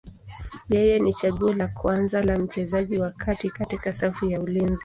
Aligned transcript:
Yeye 0.69 0.99
ni 0.99 1.13
chaguo 1.13 1.53
la 1.53 1.67
kwanza 1.67 2.23
la 2.23 2.37
mchezaji 2.39 2.97
wa 2.99 3.11
kati 3.11 3.49
katika 3.49 3.93
safu 3.93 4.25
ya 4.25 4.41
ulinzi. 4.41 4.79